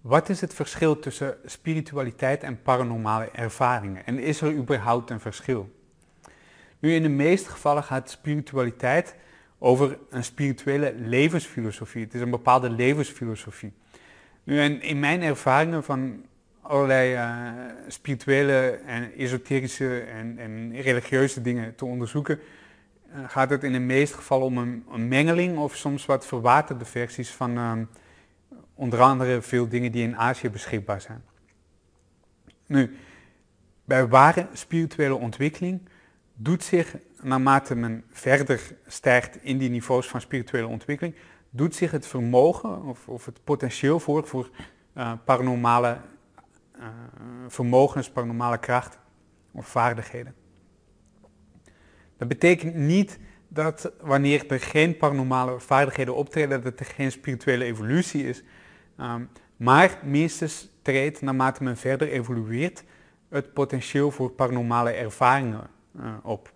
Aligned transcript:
Wat 0.00 0.28
is 0.28 0.40
het 0.40 0.54
verschil 0.54 0.98
tussen 0.98 1.36
spiritualiteit 1.44 2.42
en 2.42 2.62
paranormale 2.62 3.30
ervaringen? 3.32 4.06
En 4.06 4.18
is 4.18 4.40
er 4.40 4.52
überhaupt 4.52 5.10
een 5.10 5.20
verschil? 5.20 5.70
Nu, 6.78 6.94
in 6.94 7.02
de 7.02 7.08
meeste 7.08 7.50
gevallen 7.50 7.82
gaat 7.82 8.10
spiritualiteit 8.10 9.14
over 9.58 9.98
een 10.10 10.24
spirituele 10.24 10.94
levensfilosofie. 10.96 12.04
Het 12.04 12.14
is 12.14 12.20
een 12.20 12.30
bepaalde 12.30 12.70
levensfilosofie. 12.70 13.72
Nu, 14.44 14.60
en 14.60 14.82
in 14.82 15.00
mijn 15.00 15.22
ervaringen 15.22 15.84
van 15.84 16.24
allerlei 16.60 17.14
uh, 17.14 17.50
spirituele 17.88 18.80
en 18.86 19.12
esoterische 19.16 20.00
en, 20.00 20.38
en, 20.38 20.80
religieuze 20.80 21.42
dingen 21.42 21.74
te 21.74 21.84
onderzoeken, 21.84 22.40
uh, 23.14 23.18
gaat 23.26 23.50
het 23.50 23.64
in 23.64 23.72
de 23.72 23.78
meeste 23.78 24.16
gevallen 24.16 24.46
om 24.46 24.58
een, 24.92 25.08
mengeling 25.08 25.58
of 25.58 25.76
soms 25.76 26.06
wat 26.06 26.26
verwaterde 26.26 26.84
versies 26.84 27.30
van 27.30 27.58
uh, 27.58 27.72
onder 28.80 29.00
andere 29.00 29.42
veel 29.42 29.68
dingen 29.68 29.92
die 29.92 30.02
in 30.02 30.16
Azië 30.16 30.50
beschikbaar 30.50 31.00
zijn. 31.00 31.22
Nu, 32.66 32.96
bij 33.84 34.08
ware 34.08 34.46
spirituele 34.52 35.14
ontwikkeling 35.14 35.80
doet 36.34 36.64
zich, 36.64 36.96
naarmate 37.22 37.74
men 37.74 38.04
verder 38.10 38.76
stijgt 38.86 39.38
in 39.42 39.58
die 39.58 39.70
niveaus 39.70 40.08
van 40.08 40.20
spirituele 40.20 40.66
ontwikkeling, 40.66 41.14
doet 41.50 41.74
zich 41.74 41.90
het 41.90 42.06
vermogen 42.06 42.82
of, 42.84 43.08
of 43.08 43.24
het 43.24 43.44
potentieel 43.44 44.00
voor, 44.00 44.26
voor 44.26 44.50
uh, 44.96 45.12
paranormale 45.24 45.98
uh, 46.78 46.86
vermogens, 47.48 48.10
paranormale 48.10 48.58
krachten 48.58 49.00
of 49.52 49.66
vaardigheden. 49.66 50.34
Dat 52.16 52.28
betekent 52.28 52.74
niet 52.74 53.18
dat 53.48 53.92
wanneer 54.00 54.50
er 54.50 54.60
geen 54.60 54.96
paranormale 54.96 55.60
vaardigheden 55.60 56.14
optreden, 56.14 56.62
dat 56.62 56.80
er 56.80 56.86
geen 56.86 57.12
spirituele 57.12 57.64
evolutie 57.64 58.28
is. 58.28 58.42
Um, 59.00 59.28
maar 59.56 59.98
minstens 60.02 60.68
treedt, 60.82 61.20
naarmate 61.20 61.62
men 61.62 61.76
verder 61.76 62.08
evolueert, 62.08 62.84
het 63.28 63.52
potentieel 63.52 64.10
voor 64.10 64.30
paranormale 64.30 64.90
ervaringen 64.90 65.70
uh, 65.96 66.12
op. 66.22 66.52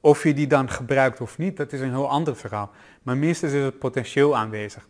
Of 0.00 0.22
je 0.22 0.34
die 0.34 0.46
dan 0.46 0.70
gebruikt 0.70 1.20
of 1.20 1.38
niet, 1.38 1.56
dat 1.56 1.72
is 1.72 1.80
een 1.80 1.90
heel 1.90 2.08
ander 2.08 2.36
verhaal. 2.36 2.70
Maar 3.02 3.16
minstens 3.16 3.52
is 3.52 3.64
het 3.64 3.78
potentieel 3.78 4.36
aanwezig. 4.36 4.88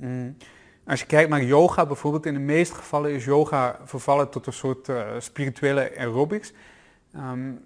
Mm. 0.00 0.36
Als 0.86 1.00
je 1.00 1.06
kijkt 1.06 1.30
naar 1.30 1.42
yoga 1.42 1.86
bijvoorbeeld, 1.86 2.26
in 2.26 2.34
de 2.34 2.40
meeste 2.40 2.74
gevallen 2.74 3.10
is 3.12 3.24
yoga 3.24 3.78
vervallen 3.84 4.30
tot 4.30 4.46
een 4.46 4.52
soort 4.52 4.88
uh, 4.88 5.06
spirituele 5.18 5.92
aerobics. 5.96 6.52
Um, 7.16 7.60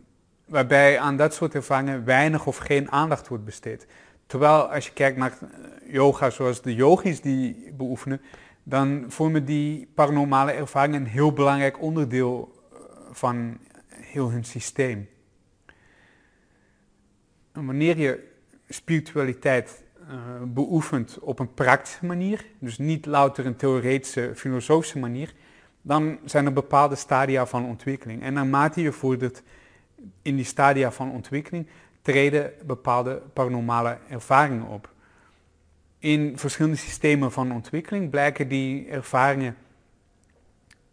waarbij 0.45 0.99
aan 0.99 1.17
dat 1.17 1.35
soort 1.35 1.55
ervaringen 1.55 2.05
weinig 2.05 2.47
of 2.47 2.57
geen 2.57 2.91
aandacht 2.91 3.29
wordt 3.29 3.45
besteed. 3.45 3.87
Terwijl 4.31 4.73
als 4.73 4.87
je 4.87 4.93
kijkt 4.93 5.17
naar 5.17 5.33
eh, 5.41 5.93
yoga 5.93 6.31
zoals 6.31 6.63
de 6.63 6.75
yogis 6.75 7.21
die 7.21 7.73
beoefenen, 7.77 8.21
dan 8.63 9.05
vormen 9.09 9.45
die 9.45 9.89
paranormale 9.95 10.53
ervaringen 10.53 11.01
een 11.01 11.07
heel 11.07 11.33
belangrijk 11.33 11.81
onderdeel 11.81 12.53
eh, 12.73 12.79
van 13.11 13.59
heel 13.89 14.31
hun 14.31 14.45
systeem. 14.45 15.09
En 17.53 17.67
wanneer 17.67 17.99
je 17.99 18.29
spiritualiteit 18.69 19.85
uh, 20.01 20.09
beoefent 20.43 21.19
op 21.19 21.39
een 21.39 21.55
praktische 21.55 22.07
manier, 22.07 22.47
dus 22.59 22.79
niet 22.79 23.07
louter 23.07 23.47
een 23.47 23.57
theoretische, 23.57 24.33
filosofische 24.35 24.99
manier, 24.99 25.35
dan 25.83 26.19
zijn 26.25 26.47
er 26.47 26.53
bepaalde 26.53 26.95
stadia 26.95 27.47
van 27.47 27.65
ontwikkeling. 27.65 28.23
En 28.23 28.33
naarmate 28.33 28.81
je 28.83 28.93
vordert 28.93 29.43
in 30.23 30.37
die 30.37 30.45
stadia 30.45 30.93
van 30.93 31.11
ontwikkeling, 31.11 31.67
treden 32.03 32.53
bepaalde 32.67 33.23
paranormale 33.33 33.99
ervaringen 34.09 34.67
op. 34.67 34.93
In 35.99 36.39
verschillende 36.39 36.77
systemen 36.77 37.33
van 37.33 37.53
ontwikkeling 37.53 38.11
blijken 38.11 38.49
die 38.49 38.89
ervaringen 38.89 39.57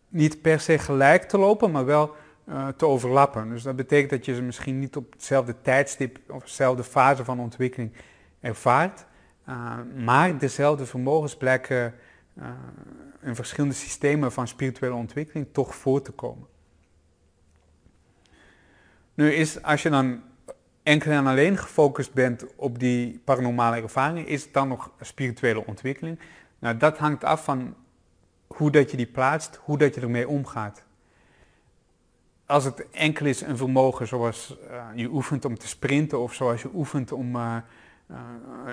niet 0.10 0.42
per 0.42 0.60
se 0.60 0.78
gelijk 0.78 1.24
te 1.24 1.38
lopen, 1.38 1.72
maar 1.72 1.86
wel 1.86 2.16
uh, 2.50 2.68
te 2.68 2.86
overlappen. 2.86 3.50
Dus 3.50 3.64
dat 3.64 3.76
betekent 3.76 4.10
dat 4.10 4.26
je 4.26 4.36
ze 4.36 4.42
misschien 4.42 4.80
niet 4.80 4.96
op 4.96 5.12
hetzelfde 5.14 5.56
tijdstip 5.62 6.20
of 6.28 6.44
dezelfde 6.44 6.84
fase 6.84 7.24
van 7.26 7.40
ontwikkeling 7.40 7.92
ervaart, 8.40 9.06
uh, 9.50 9.74
maar 9.96 10.38
dezelfde 10.38 10.86
vermogens 10.86 11.38
blijken 11.38 11.94
uh, 12.38 12.46
in 13.22 13.36
verschillende 13.36 13.76
systemen 13.76 14.32
van 14.32 14.48
spirituele 14.48 14.96
ontwikkeling 14.96 15.48
toch 15.52 15.76
voor 15.76 16.02
te 16.02 16.12
komen. 16.12 16.48
Nu 19.14 19.32
is, 19.32 19.62
als 19.64 19.84
je 19.84 19.90
dan 19.90 20.22
enkel 20.88 21.12
en 21.12 21.28
alleen 21.28 21.58
gefocust 21.58 22.14
bent 22.14 22.46
op 22.56 22.80
die 22.80 23.22
paranormale 23.24 23.82
ervaringen, 23.82 24.28
is 24.28 24.44
het 24.44 24.54
dan 24.54 24.68
nog 24.68 24.92
spirituele 25.02 25.66
ontwikkeling? 25.66 26.20
Nou, 26.60 26.78
dat 26.78 26.98
hangt 26.98 27.24
af 27.24 27.44
van 27.44 27.76
hoe 28.48 28.72
dat 28.72 28.92
je 28.92 28.98
die 28.98 29.08
plaatst, 29.08 29.60
hoe 29.64 29.78
dat 29.78 29.96
je 29.96 30.02
ermee 30.02 30.28
omgaat. 30.28 30.84
Als 32.46 32.64
het 32.64 32.90
enkel 32.92 33.26
is 33.26 33.42
een 33.42 33.58
vermogen 33.58 34.08
zoals 34.08 34.58
uh, 34.72 34.84
je 34.96 35.08
oefent 35.08 35.46
om 35.46 35.58
te 35.58 35.68
sprinten 35.68 36.20
of 36.20 36.34
zoals 36.34 36.62
je 36.62 36.70
oefent 36.74 37.12
om 37.12 37.36
uh, 37.36 37.56
uh, 38.12 38.18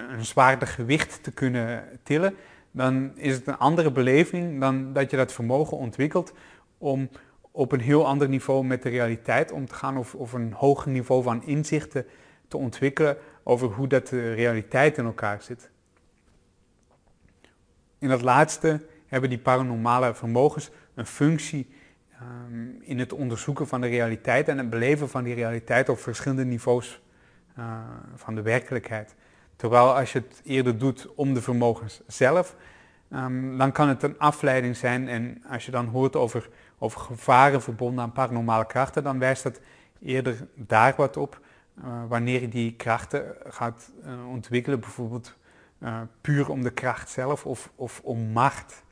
een 0.09 0.25
zwaarder 0.25 0.69
gewicht 0.69 1.23
te 1.23 1.33
kunnen 1.33 1.85
tillen, 2.03 2.37
dan 2.71 3.13
is 3.17 3.35
het 3.35 3.47
een 3.47 3.59
andere 3.59 3.93
beleving 3.93 4.61
dan 4.61 4.93
dat 4.93 5.11
je 5.11 5.17
dat 5.17 5.33
vermogen 5.33 5.77
ontwikkelt 5.77 6.33
om 6.79 7.09
op 7.57 7.73
een 7.73 7.81
heel 7.81 8.07
ander 8.07 8.29
niveau 8.29 8.65
met 8.65 8.83
de 8.83 8.89
realiteit 8.89 9.53
om 9.53 9.67
te 9.67 9.75
gaan 9.75 9.97
of, 9.97 10.15
of 10.15 10.33
een 10.33 10.53
hoger 10.53 10.91
niveau 10.91 11.23
van 11.23 11.45
inzichten 11.45 12.07
te 12.49 12.57
ontwikkelen 12.57 13.17
over 13.43 13.69
hoe 13.69 13.87
dat 13.87 14.07
de 14.07 14.33
realiteit 14.33 14.99
in 14.99 15.05
elkaar 15.05 15.43
zit. 15.43 15.71
In 17.99 18.09
dat 18.09 18.23
laatste 18.23 18.87
hebben 19.07 19.31
die 19.31 19.39
paranormale 19.39 20.15
vermogens 20.15 20.71
een 20.95 21.07
functie 21.07 21.75
um, 22.23 22.79
in 22.81 22.99
het 22.99 23.13
onderzoeken 23.13 23.69
van 23.69 23.81
de 23.81 23.87
realiteit 23.87 24.49
en 24.49 24.59
het 24.59 24.71
beleven 24.71 25.09
van 25.09 25.25
die 25.25 25.35
realiteit 25.35 25.89
op 25.89 25.99
verschillende 25.99 26.45
niveaus 26.45 27.01
uh, 27.59 27.79
van 28.15 28.35
de 28.35 28.43
werkelijkheid. 28.43 29.15
Terwijl 29.57 29.97
als 29.97 30.13
je 30.13 30.19
het 30.19 30.41
eerder 30.45 30.79
doet 30.79 31.15
om 31.15 31.35
de 31.35 31.43
vermogens 31.43 32.01
zelf, 32.07 32.57
um, 33.13 33.59
dan 33.59 33.73
kan 33.73 33.89
het 33.89 34.03
een 34.03 34.19
afleiding 34.19 34.77
zijn 34.77 35.09
en 35.09 35.43
als 35.49 35.65
je 35.65 35.71
dan 35.71 35.87
hoort 35.87 36.17
over 36.17 36.49
over 36.79 37.01
gevaren 37.01 37.63
verbonden 37.63 38.05
aan 38.05 38.13
paranormale 38.13 38.67
krachten, 38.67 39.03
dan 39.03 39.19
wijst 39.19 39.43
dat 39.43 39.61
eerder 40.01 40.47
daar 40.55 40.95
wat 40.97 41.17
op. 41.17 41.41
Uh, 41.79 42.03
wanneer 42.09 42.41
je 42.41 42.49
die 42.49 42.75
krachten 42.75 43.37
gaat 43.45 43.91
uh, 44.05 44.29
ontwikkelen, 44.29 44.81
bijvoorbeeld 44.81 45.35
uh, 45.79 46.01
puur 46.21 46.51
om 46.51 46.63
de 46.63 46.71
kracht 46.71 47.11
zelf 47.11 47.47
of, 47.47 47.71
of 47.75 48.01
om 48.05 48.19
macht. 48.19 48.84